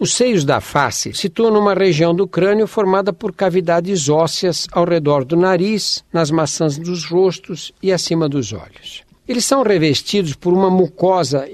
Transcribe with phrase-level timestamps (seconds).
[0.00, 5.24] Os seios da face situam numa região do crânio formada por cavidades ósseas ao redor
[5.24, 9.02] do nariz, nas maçãs dos rostos e acima dos olhos.
[9.26, 11.48] Eles são revestidos por uma mucosa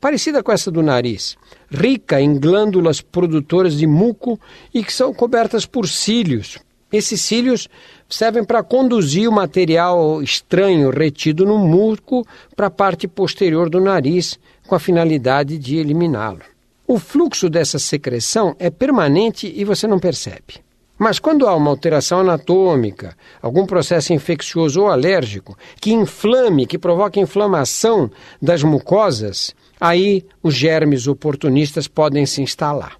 [0.00, 1.36] parecida com essa do nariz,
[1.68, 4.38] rica em glândulas produtoras de muco
[4.72, 6.56] e que são cobertas por cílios.
[6.92, 7.68] Esses cílios
[8.08, 12.24] servem para conduzir o material estranho retido no muco
[12.54, 14.38] para a parte posterior do nariz,
[14.68, 16.42] com a finalidade de eliminá-lo.
[16.90, 20.64] O fluxo dessa secreção é permanente e você não percebe.
[20.98, 27.20] Mas quando há uma alteração anatômica, algum processo infeccioso ou alérgico que inflame, que provoque
[27.20, 32.96] inflamação das mucosas, aí os germes oportunistas podem se instalar.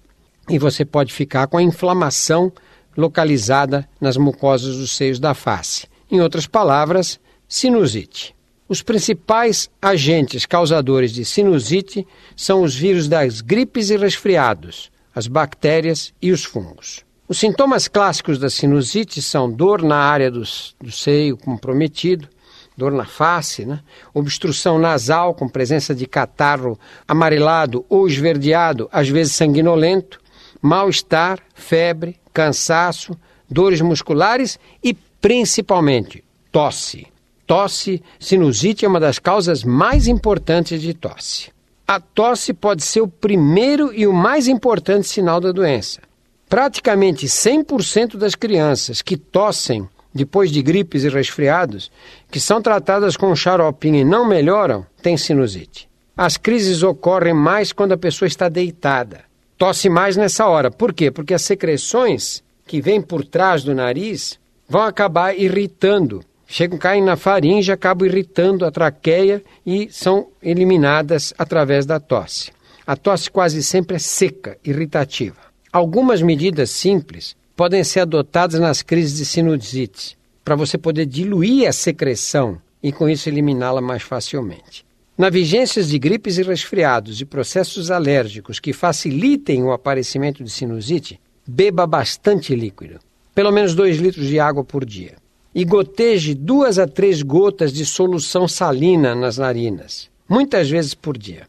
[0.47, 2.53] E você pode ficar com a inflamação
[2.95, 5.87] localizada nas mucosas dos seios da face.
[6.11, 8.35] Em outras palavras, sinusite.
[8.69, 12.05] Os principais agentes causadores de sinusite
[12.35, 17.03] são os vírus das gripes e resfriados, as bactérias e os fungos.
[17.27, 20.43] Os sintomas clássicos da sinusite são dor na área do,
[20.79, 22.29] do seio comprometido,
[22.77, 23.79] dor na face, né?
[24.13, 30.21] obstrução nasal com presença de catarro amarelado ou esverdeado, às vezes sanguinolento,
[30.61, 33.17] mal-estar, febre, cansaço,
[33.49, 37.07] dores musculares e principalmente tosse.
[37.49, 41.49] Tosse, sinusite é uma das causas mais importantes de tosse.
[41.87, 45.99] A tosse pode ser o primeiro e o mais importante sinal da doença.
[46.47, 51.91] Praticamente 100% das crianças que tossem depois de gripes e resfriados,
[52.29, 55.89] que são tratadas com xaropinho e não melhoram, têm sinusite.
[56.15, 59.21] As crises ocorrem mais quando a pessoa está deitada.
[59.57, 60.69] Tosse mais nessa hora.
[60.69, 61.09] Por quê?
[61.09, 64.39] Porque as secreções que vêm por trás do nariz
[64.69, 71.85] vão acabar irritando chegam, caem na faringe, acabam irritando a traqueia e são eliminadas através
[71.85, 72.51] da tosse.
[72.85, 75.37] A tosse quase sempre é seca, irritativa.
[75.71, 81.71] Algumas medidas simples podem ser adotadas nas crises de sinusite, para você poder diluir a
[81.71, 84.83] secreção e com isso eliminá-la mais facilmente.
[85.15, 91.19] Na vigências de gripes e resfriados e processos alérgicos que facilitem o aparecimento de sinusite,
[91.45, 92.99] beba bastante líquido,
[93.35, 95.17] pelo menos 2 litros de água por dia
[95.53, 101.47] e goteje duas a três gotas de solução salina nas narinas, muitas vezes por dia.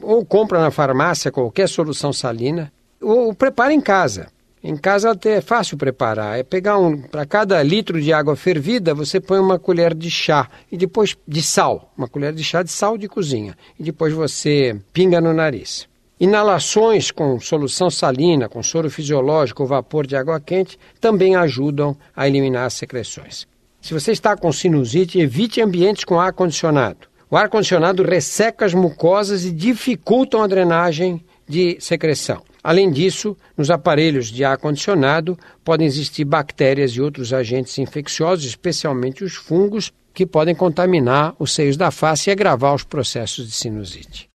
[0.00, 4.28] Ou compra na farmácia qualquer solução salina, ou prepara em casa.
[4.62, 6.38] Em casa até é fácil preparar.
[6.38, 10.48] É pegar um para cada litro de água fervida, você põe uma colher de chá
[10.70, 14.78] e depois de sal, uma colher de chá de sal de cozinha, e depois você
[14.92, 15.88] pinga no nariz.
[16.22, 22.28] Inalações com solução salina, com soro fisiológico ou vapor de água quente também ajudam a
[22.28, 23.44] eliminar as secreções.
[23.80, 27.08] Se você está com sinusite, evite ambientes com ar condicionado.
[27.28, 32.44] O ar condicionado resseca as mucosas e dificultam a drenagem de secreção.
[32.62, 39.24] Além disso, nos aparelhos de ar condicionado podem existir bactérias e outros agentes infecciosos, especialmente
[39.24, 44.30] os fungos, que podem contaminar os seios da face e agravar os processos de sinusite.